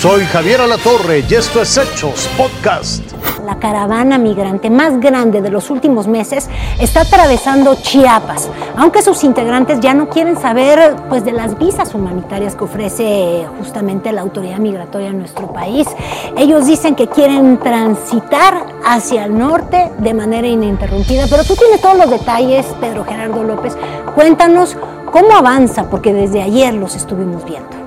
Soy 0.00 0.24
Javier 0.24 0.62
Alatorre 0.62 1.22
y 1.28 1.34
esto 1.34 1.60
es 1.60 1.76
Hechos 1.76 2.26
Podcast. 2.34 3.02
La 3.44 3.58
caravana 3.58 4.16
migrante 4.16 4.70
más 4.70 4.98
grande 4.98 5.42
de 5.42 5.50
los 5.50 5.68
últimos 5.68 6.06
meses 6.06 6.48
está 6.78 7.02
atravesando 7.02 7.74
Chiapas, 7.74 8.48
aunque 8.78 9.02
sus 9.02 9.22
integrantes 9.24 9.78
ya 9.80 9.92
no 9.92 10.08
quieren 10.08 10.40
saber 10.40 10.96
pues, 11.10 11.22
de 11.22 11.32
las 11.32 11.58
visas 11.58 11.94
humanitarias 11.94 12.56
que 12.56 12.64
ofrece 12.64 13.46
justamente 13.58 14.10
la 14.10 14.22
autoridad 14.22 14.56
migratoria 14.56 15.08
en 15.08 15.18
nuestro 15.18 15.52
país. 15.52 15.86
Ellos 16.34 16.64
dicen 16.64 16.94
que 16.94 17.06
quieren 17.06 17.58
transitar 17.58 18.54
hacia 18.82 19.26
el 19.26 19.36
norte 19.36 19.90
de 19.98 20.14
manera 20.14 20.48
ininterrumpida, 20.48 21.26
pero 21.28 21.44
tú 21.44 21.56
tienes 21.56 21.78
todos 21.82 21.98
los 21.98 22.08
detalles, 22.08 22.64
Pedro 22.80 23.04
Gerardo 23.04 23.44
López. 23.44 23.76
Cuéntanos 24.14 24.78
cómo 25.12 25.36
avanza, 25.36 25.90
porque 25.90 26.14
desde 26.14 26.40
ayer 26.40 26.72
los 26.72 26.96
estuvimos 26.96 27.44
viendo. 27.44 27.80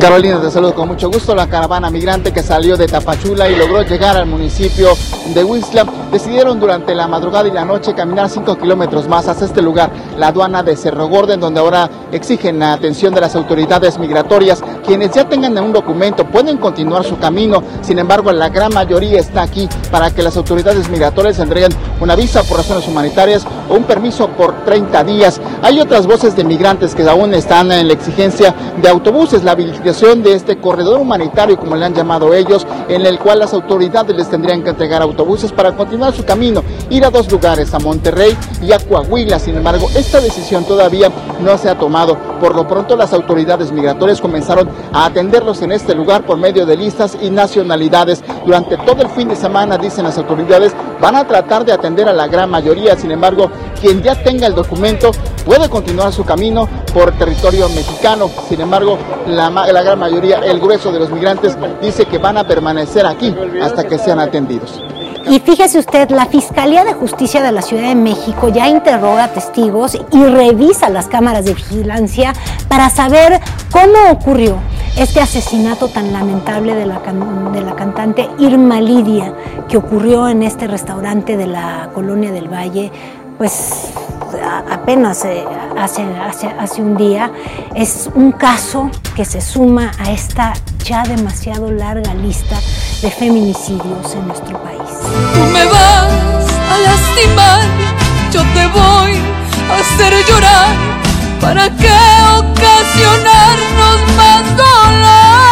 Carolina, 0.00 0.40
te 0.40 0.50
saludo 0.50 0.74
con 0.74 0.88
mucho 0.88 1.10
gusto. 1.10 1.34
La 1.34 1.46
caravana 1.46 1.90
migrante 1.90 2.32
que 2.32 2.42
salió 2.42 2.78
de 2.78 2.86
Tapachula 2.86 3.50
y 3.50 3.56
logró 3.56 3.82
llegar 3.82 4.16
al 4.16 4.24
municipio 4.26 4.88
de 5.34 5.44
Huizla 5.44 5.84
decidieron 6.10 6.58
durante 6.58 6.94
la 6.94 7.06
madrugada 7.06 7.48
y 7.48 7.52
la 7.52 7.64
noche 7.64 7.94
caminar 7.94 8.30
5 8.30 8.56
kilómetros 8.56 9.06
más 9.08 9.28
hacia 9.28 9.46
este 9.46 9.62
lugar, 9.62 9.90
la 10.16 10.28
aduana 10.28 10.62
de 10.62 10.74
Cerro 10.74 11.06
Gordo, 11.06 11.36
donde 11.36 11.60
ahora 11.60 11.88
exigen 12.12 12.58
la 12.58 12.72
atención 12.72 13.14
de 13.14 13.20
las 13.20 13.36
autoridades 13.36 13.98
migratorias. 13.98 14.62
Quienes 14.86 15.12
ya 15.12 15.28
tengan 15.28 15.56
un 15.58 15.72
documento 15.72 16.26
pueden 16.26 16.56
continuar 16.56 17.04
su 17.04 17.18
camino, 17.18 17.62
sin 17.82 17.98
embargo, 17.98 18.32
la 18.32 18.48
gran 18.48 18.72
mayoría 18.72 19.20
está 19.20 19.42
aquí 19.42 19.68
para 19.90 20.10
que 20.10 20.22
las 20.22 20.36
autoridades 20.36 20.88
migratorias 20.88 21.38
entreguen 21.38 21.72
una 22.00 22.16
visa 22.16 22.42
por 22.42 22.56
razones 22.56 22.88
humanitarias 22.88 23.46
o 23.68 23.74
un 23.74 23.84
permiso 23.84 24.28
por 24.28 24.64
30 24.64 25.04
días. 25.04 25.40
Hay 25.62 25.78
otras 25.78 26.06
voces 26.06 26.34
de 26.34 26.42
migrantes 26.42 26.94
que 26.94 27.08
aún 27.08 27.34
están 27.34 27.70
en 27.70 27.86
la 27.86 27.92
exigencia 27.92 28.54
de 28.80 28.88
autobuses, 29.00 29.42
la 29.42 29.52
habilitación 29.52 30.22
de 30.22 30.34
este 30.34 30.58
corredor 30.58 30.98
humanitario, 31.00 31.56
como 31.56 31.74
le 31.74 31.86
han 31.86 31.94
llamado 31.94 32.34
ellos, 32.34 32.66
en 32.86 33.06
el 33.06 33.18
cual 33.18 33.38
las 33.38 33.54
autoridades 33.54 34.14
les 34.14 34.28
tendrían 34.28 34.62
que 34.62 34.70
entregar 34.70 35.00
autobuses 35.00 35.52
para 35.52 35.74
continuar 35.74 36.12
su 36.12 36.22
camino, 36.22 36.62
ir 36.90 37.06
a 37.06 37.10
dos 37.10 37.32
lugares, 37.32 37.72
a 37.72 37.78
Monterrey 37.78 38.36
y 38.62 38.72
a 38.72 38.78
Coahuila. 38.78 39.38
Sin 39.38 39.56
embargo, 39.56 39.88
esta 39.96 40.20
decisión 40.20 40.64
todavía 40.64 41.10
no 41.40 41.56
se 41.56 41.70
ha 41.70 41.78
tomado. 41.78 42.29
Por 42.40 42.54
lo 42.54 42.66
pronto, 42.66 42.96
las 42.96 43.12
autoridades 43.12 43.70
migratorias 43.70 44.20
comenzaron 44.20 44.68
a 44.92 45.04
atenderlos 45.04 45.60
en 45.62 45.72
este 45.72 45.94
lugar 45.94 46.24
por 46.24 46.38
medio 46.38 46.64
de 46.64 46.76
listas 46.76 47.16
y 47.20 47.30
nacionalidades. 47.30 48.24
Durante 48.46 48.78
todo 48.78 49.02
el 49.02 49.08
fin 49.10 49.28
de 49.28 49.36
semana, 49.36 49.76
dicen 49.76 50.04
las 50.04 50.16
autoridades, 50.16 50.74
van 51.00 51.16
a 51.16 51.26
tratar 51.26 51.64
de 51.64 51.72
atender 51.72 52.08
a 52.08 52.12
la 52.12 52.26
gran 52.26 52.50
mayoría. 52.50 52.96
Sin 52.96 53.10
embargo, 53.10 53.50
quien 53.80 54.02
ya 54.02 54.14
tenga 54.22 54.46
el 54.46 54.54
documento 54.54 55.10
puede 55.44 55.68
continuar 55.68 56.12
su 56.12 56.24
camino 56.24 56.68
por 56.94 57.12
territorio 57.12 57.68
mexicano. 57.68 58.30
Sin 58.48 58.60
embargo, 58.60 58.98
la, 59.26 59.50
gran 59.82 59.98
mayoría, 59.98 60.38
el 60.38 60.60
grueso 60.60 60.90
de 60.92 60.98
los 60.98 61.10
migrantes, 61.10 61.56
dice 61.82 62.06
que 62.06 62.18
van 62.18 62.38
a 62.38 62.46
permanecer 62.46 63.04
aquí 63.06 63.34
hasta 63.62 63.86
que 63.86 63.98
sean 63.98 64.18
atendidos. 64.18 64.80
Y 65.30 65.38
fíjese 65.38 65.78
usted, 65.78 66.10
la 66.10 66.26
Fiscalía 66.26 66.84
de 66.84 66.92
Justicia 66.92 67.40
de 67.40 67.52
la 67.52 67.62
Ciudad 67.62 67.84
de 67.84 67.94
México 67.94 68.48
ya 68.48 68.68
interroga 68.68 69.28
testigos 69.28 69.96
y 70.10 70.24
revisa 70.24 70.90
las 70.90 71.06
cámaras 71.06 71.44
de 71.44 71.54
vigilancia 71.54 72.32
para 72.66 72.90
saber 72.90 73.40
cómo 73.70 74.10
ocurrió 74.10 74.56
este 74.98 75.20
asesinato 75.20 75.86
tan 75.86 76.12
lamentable 76.12 76.74
de 76.74 76.84
la, 76.84 76.98
de 77.52 77.60
la 77.60 77.76
cantante 77.76 78.28
Irma 78.40 78.80
Lidia, 78.80 79.32
que 79.68 79.76
ocurrió 79.76 80.28
en 80.28 80.42
este 80.42 80.66
restaurante 80.66 81.36
de 81.36 81.46
la 81.46 81.90
Colonia 81.94 82.32
del 82.32 82.48
Valle, 82.52 82.90
pues 83.38 83.92
apenas 84.68 85.24
eh, 85.24 85.44
hace, 85.78 86.02
hace, 86.02 86.48
hace 86.48 86.82
un 86.82 86.96
día, 86.96 87.30
es 87.76 88.10
un 88.16 88.32
caso 88.32 88.90
que 89.14 89.24
se 89.24 89.40
suma 89.40 89.92
a 90.00 90.10
esta 90.10 90.54
ya 90.84 91.04
demasiado 91.04 91.70
larga 91.70 92.14
lista 92.14 92.56
de 93.00 93.10
feminicidios 93.12 94.12
en 94.14 94.26
nuestro 94.26 94.60
país. 94.60 94.79
Tú 95.34 95.40
me 95.52 95.64
vas 95.66 96.12
a 96.72 96.78
lastimar, 96.78 97.60
yo 98.32 98.42
te 98.54 98.66
voy 98.68 99.12
a 99.70 99.78
hacer 99.80 100.12
llorar. 100.26 100.68
¿Para 101.40 101.64
qué 101.76 101.98
ocasionarnos 102.38 103.98
más 104.16 104.56
dolor? 104.56 105.50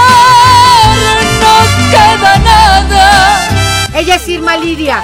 No 1.41 1.57
queda 1.91 2.39
nada. 2.39 3.49
Ella 3.95 4.15
es 4.17 4.29
Irma 4.29 4.57
Lidia, 4.57 5.03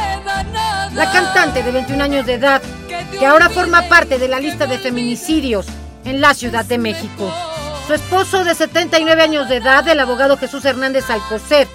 la 0.94 1.10
cantante 1.10 1.62
de 1.62 1.72
21 1.72 2.04
años 2.04 2.26
de 2.26 2.34
edad 2.34 2.62
que 3.19 3.26
ahora 3.26 3.48
forma 3.48 3.82
parte 3.82 4.19
de 4.19 4.28
la 4.28 4.41
lista 4.41 4.66
de 4.66 4.78
feminicidios 4.78 5.66
en 6.04 6.21
la 6.21 6.34
Ciudad 6.34 6.65
de 6.65 6.78
México. 6.78 7.32
Su 7.86 7.94
esposo 7.94 8.44
de 8.44 8.54
79 8.54 9.22
años 9.22 9.48
de 9.48 9.56
edad, 9.56 9.86
el 9.88 10.00
abogado 10.00 10.36
Jesús 10.36 10.65
Hernández 10.65 11.10
Alcocer, 11.10 11.69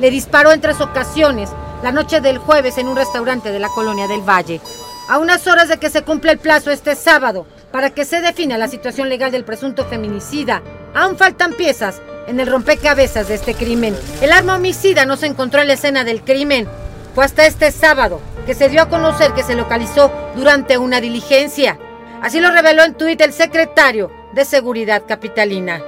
le 0.00 0.10
disparó 0.10 0.52
en 0.52 0.60
tres 0.60 0.80
ocasiones 0.80 1.50
la 1.84 1.92
noche 1.92 2.22
del 2.22 2.38
jueves 2.38 2.78
en 2.78 2.88
un 2.88 2.96
restaurante 2.96 3.52
de 3.52 3.58
la 3.58 3.68
colonia 3.68 4.08
del 4.08 4.26
Valle. 4.26 4.58
A 5.06 5.18
unas 5.18 5.46
horas 5.46 5.68
de 5.68 5.76
que 5.76 5.90
se 5.90 6.00
cumple 6.00 6.32
el 6.32 6.38
plazo 6.38 6.70
este 6.70 6.94
sábado 6.94 7.46
para 7.70 7.90
que 7.90 8.06
se 8.06 8.22
defina 8.22 8.56
la 8.56 8.68
situación 8.68 9.10
legal 9.10 9.30
del 9.30 9.44
presunto 9.44 9.84
feminicida, 9.84 10.62
aún 10.94 11.18
faltan 11.18 11.52
piezas 11.52 12.00
en 12.26 12.40
el 12.40 12.46
rompecabezas 12.46 13.28
de 13.28 13.34
este 13.34 13.52
crimen. 13.52 13.94
El 14.22 14.32
arma 14.32 14.54
homicida 14.54 15.04
no 15.04 15.18
se 15.18 15.26
encontró 15.26 15.60
en 15.60 15.68
la 15.68 15.74
escena 15.74 16.04
del 16.04 16.22
crimen. 16.22 16.66
Fue 17.14 17.26
hasta 17.26 17.44
este 17.44 17.70
sábado 17.70 18.18
que 18.46 18.54
se 18.54 18.70
dio 18.70 18.80
a 18.80 18.88
conocer 18.88 19.34
que 19.34 19.42
se 19.42 19.54
localizó 19.54 20.10
durante 20.36 20.78
una 20.78 21.02
diligencia. 21.02 21.78
Así 22.22 22.40
lo 22.40 22.50
reveló 22.50 22.82
en 22.84 22.94
tuit 22.94 23.20
el 23.20 23.34
secretario 23.34 24.10
de 24.32 24.46
Seguridad 24.46 25.02
Capitalina. 25.06 25.82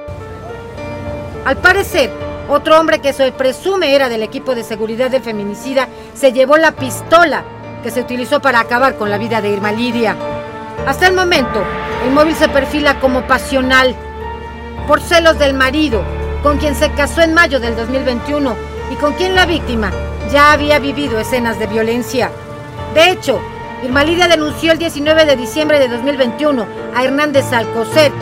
Al 1.47 1.57
parecer, 1.57 2.11
otro 2.49 2.79
hombre 2.79 3.01
que 3.01 3.13
se 3.13 3.33
presume 3.33 3.95
era 3.95 4.09
del 4.09 4.23
equipo 4.23 4.55
de 4.55 4.63
seguridad 4.63 5.11
del 5.11 5.23
feminicida 5.23 5.89
se 6.15 6.33
llevó 6.33 6.57
la 6.57 6.73
pistola 6.73 7.45
que 7.83 7.91
se 7.91 8.01
utilizó 8.01 8.41
para 8.41 8.61
acabar 8.61 8.97
con 8.97 9.11
la 9.11 9.19
vida 9.19 9.41
de 9.41 9.51
Irma 9.51 9.73
Lidia. 9.73 10.17
Hasta 10.87 11.09
el 11.09 11.15
momento, 11.15 11.63
el 12.05 12.13
móvil 12.13 12.35
se 12.37 12.49
perfila 12.49 13.01
como 13.01 13.27
pasional 13.27 13.97
por 14.87 15.01
celos 15.01 15.39
del 15.39 15.55
marido, 15.55 16.03
con 16.43 16.59
quien 16.59 16.77
se 16.77 16.93
casó 16.93 17.23
en 17.23 17.35
mayo 17.35 17.59
del 17.59 17.75
2021 17.75 18.57
y 18.93 18.95
con 18.97 19.15
quien 19.15 19.35
la 19.35 19.47
víctima 19.47 19.91
ya 20.31 20.53
había 20.53 20.79
vivido 20.79 21.19
escenas 21.19 21.59
de 21.59 21.67
violencia. 21.67 22.31
De 22.95 23.11
hecho, 23.11 23.41
Irma 23.83 24.05
Lidia 24.05 24.29
denunció 24.29 24.73
el 24.73 24.79
19 24.79 25.27
de 25.27 25.37
diciembre 25.37 25.79
de 25.79 25.89
2021 25.89 26.67
a 26.95 27.05
Hernández 27.05 27.53
Alcocer, 27.53 28.13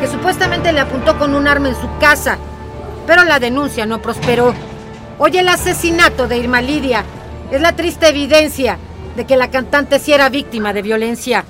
que 0.00 0.06
supuestamente 0.06 0.72
le 0.72 0.80
apuntó 0.80 1.18
con 1.18 1.34
un 1.34 1.46
arma 1.46 1.68
en 1.68 1.76
su 1.76 1.88
casa, 1.98 2.38
pero 3.06 3.24
la 3.24 3.38
denuncia 3.38 3.86
no 3.86 4.00
prosperó. 4.02 4.54
Hoy 5.18 5.36
el 5.36 5.48
asesinato 5.48 6.26
de 6.28 6.38
Irma 6.38 6.62
Lidia 6.62 7.04
es 7.50 7.60
la 7.60 7.76
triste 7.76 8.08
evidencia 8.08 8.78
de 9.16 9.24
que 9.26 9.36
la 9.36 9.50
cantante 9.50 9.98
sí 9.98 10.12
era 10.12 10.28
víctima 10.28 10.72
de 10.72 10.82
violencia. 10.82 11.44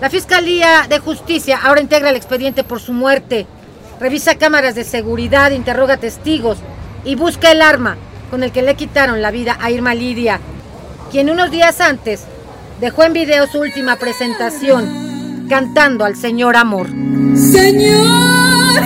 La 0.00 0.10
Fiscalía 0.10 0.86
de 0.88 0.98
Justicia 0.98 1.58
ahora 1.62 1.80
integra 1.80 2.10
el 2.10 2.16
expediente 2.16 2.64
por 2.64 2.80
su 2.80 2.92
muerte, 2.92 3.46
revisa 3.98 4.36
cámaras 4.36 4.74
de 4.74 4.84
seguridad, 4.84 5.52
interroga 5.52 5.96
testigos 5.96 6.58
y 7.04 7.14
busca 7.14 7.50
el 7.50 7.62
arma 7.62 7.96
con 8.30 8.42
el 8.42 8.52
que 8.52 8.62
le 8.62 8.74
quitaron 8.74 9.22
la 9.22 9.30
vida 9.30 9.56
a 9.60 9.70
Irma 9.70 9.94
Lidia 9.94 10.40
quien 11.10 11.30
unos 11.30 11.50
días 11.50 11.80
antes 11.80 12.24
dejó 12.80 13.04
en 13.04 13.12
video 13.12 13.46
su 13.46 13.60
última 13.60 13.96
presentación 13.96 15.46
cantando 15.48 16.04
al 16.04 16.16
Señor 16.16 16.56
Amor. 16.56 16.88
Señor 17.36 18.82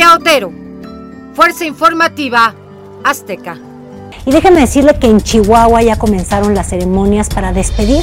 Silvia 0.00 0.16
Otero, 0.16 0.50
Fuerza 1.34 1.66
Informativa 1.66 2.54
Azteca. 3.04 3.58
Y 4.24 4.30
déjenme 4.30 4.60
decirle 4.60 4.98
que 4.98 5.08
en 5.08 5.20
Chihuahua 5.20 5.82
ya 5.82 5.98
comenzaron 5.98 6.54
las 6.54 6.70
ceremonias 6.70 7.28
para 7.28 7.52
despedir 7.52 8.02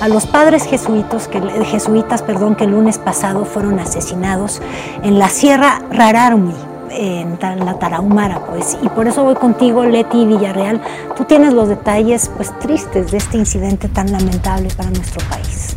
a 0.00 0.08
los 0.08 0.26
padres 0.26 0.64
jesuitas 0.64 1.28
que, 1.28 1.40
jesuitas, 1.66 2.22
perdón, 2.22 2.56
que 2.56 2.64
el 2.64 2.72
lunes 2.72 2.98
pasado 2.98 3.44
fueron 3.44 3.78
asesinados 3.78 4.60
en 5.04 5.20
la 5.20 5.28
Sierra 5.28 5.80
Rararumi, 5.92 6.56
en 6.90 7.38
la 7.64 7.78
Tarahumara, 7.78 8.46
pues. 8.46 8.76
Y 8.82 8.88
por 8.88 9.06
eso 9.06 9.22
voy 9.22 9.36
contigo, 9.36 9.84
Leti 9.84 10.26
Villarreal. 10.26 10.82
Tú 11.16 11.26
tienes 11.26 11.52
los 11.52 11.68
detalles, 11.68 12.28
pues, 12.36 12.50
tristes 12.58 13.12
de 13.12 13.18
este 13.18 13.38
incidente 13.38 13.88
tan 13.88 14.10
lamentable 14.10 14.68
para 14.76 14.90
nuestro 14.90 15.24
país. 15.28 15.76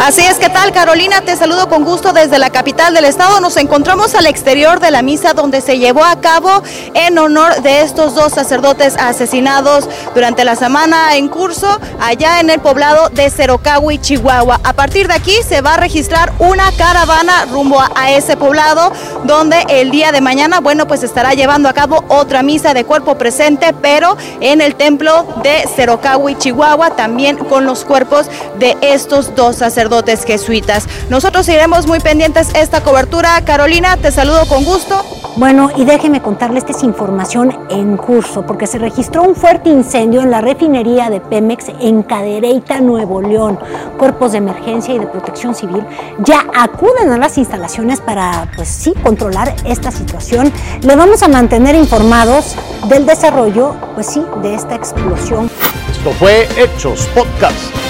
Así 0.00 0.20
es, 0.20 0.38
¿qué 0.38 0.48
tal 0.48 0.72
Carolina? 0.72 1.22
Te 1.22 1.34
saludo 1.34 1.68
con 1.68 1.84
gusto 1.84 2.12
desde 2.12 2.38
la 2.38 2.50
capital 2.50 2.94
del 2.94 3.04
estado. 3.04 3.40
Nos 3.40 3.56
encontramos 3.56 4.14
al 4.14 4.26
exterior 4.26 4.78
de 4.78 4.92
la 4.92 5.02
misa 5.02 5.34
donde 5.34 5.60
se 5.60 5.78
llevó 5.78 6.04
a 6.04 6.20
cabo 6.20 6.62
en 6.94 7.18
honor 7.18 7.62
de 7.62 7.82
estos 7.82 8.14
dos 8.14 8.32
sacerdotes 8.32 8.94
asesinados 8.96 9.88
durante 10.14 10.44
la 10.44 10.54
semana 10.54 11.16
en 11.16 11.26
curso 11.28 11.66
allá 12.00 12.38
en 12.38 12.48
el 12.48 12.60
poblado 12.60 13.08
de 13.08 13.28
Cerocahui, 13.28 13.98
Chihuahua. 13.98 14.60
A 14.62 14.72
partir 14.72 15.08
de 15.08 15.14
aquí 15.14 15.34
se 15.46 15.62
va 15.62 15.74
a 15.74 15.78
registrar 15.78 16.32
una 16.38 16.70
caravana 16.72 17.46
rumbo 17.46 17.80
a, 17.80 18.12
ese 18.12 18.36
poblado 18.36 18.92
donde 19.24 19.66
el 19.68 19.90
día 19.90 20.12
de 20.12 20.20
mañana, 20.20 20.60
bueno, 20.60 20.86
pues 20.86 21.02
estará 21.02 21.34
llevando 21.34 21.68
a 21.68 21.72
cabo 21.72 22.04
otra 22.08 22.44
misa 22.44 22.72
de 22.72 22.84
cuerpo 22.84 23.18
presente, 23.18 23.74
pero 23.82 24.16
en 24.40 24.60
el 24.60 24.76
templo 24.76 25.26
de 25.42 25.68
Cerocahui, 25.74 26.36
Chihuahua, 26.36 26.90
también 26.90 27.36
con 27.36 27.66
los 27.66 27.84
cuerpos 27.84 28.26
de 28.60 28.76
estos 28.80 29.34
dos 29.34 29.60
sacerdotes 29.88 30.24
jesuitas. 30.24 30.86
Nosotros 31.08 31.48
iremos 31.48 31.86
muy 31.86 31.98
pendientes 32.00 32.50
esta 32.54 32.82
cobertura. 32.82 33.40
Carolina, 33.44 33.96
te 33.96 34.12
saludo 34.12 34.44
con 34.46 34.64
gusto. 34.64 35.02
Bueno, 35.36 35.70
y 35.76 35.84
déjeme 35.84 36.20
contarles 36.20 36.64
que 36.64 36.72
es 36.72 36.82
información 36.82 37.56
en 37.70 37.96
curso, 37.96 38.44
porque 38.44 38.66
se 38.66 38.78
registró 38.78 39.22
un 39.22 39.34
fuerte 39.34 39.70
incendio 39.70 40.20
en 40.20 40.30
la 40.30 40.40
refinería 40.40 41.08
de 41.08 41.20
Pemex 41.20 41.66
en 41.80 42.02
Cadereyta, 42.02 42.80
Nuevo 42.80 43.22
León. 43.22 43.58
Cuerpos 43.96 44.32
de 44.32 44.38
emergencia 44.38 44.94
y 44.94 44.98
de 44.98 45.06
protección 45.06 45.54
civil 45.54 45.84
ya 46.18 46.44
acuden 46.54 47.10
a 47.10 47.18
las 47.18 47.38
instalaciones 47.38 48.00
para, 48.00 48.50
pues 48.56 48.68
sí, 48.68 48.92
controlar 49.02 49.54
esta 49.64 49.90
situación. 49.90 50.52
Le 50.82 50.96
vamos 50.96 51.22
a 51.22 51.28
mantener 51.28 51.76
informados 51.76 52.56
del 52.88 53.06
desarrollo, 53.06 53.74
pues 53.94 54.06
sí, 54.08 54.22
de 54.42 54.54
esta 54.54 54.74
explosión. 54.74 55.50
Esto 55.90 56.10
fue 56.18 56.46
Hechos 56.58 57.08
Podcast. 57.14 57.87